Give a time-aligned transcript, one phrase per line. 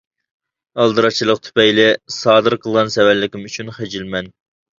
[0.83, 4.33] ئالدىراشچىلىق تۈپەيلى سادىر قىلغان سەۋەنلىكىم ئۈچۈن خىجىلمەن!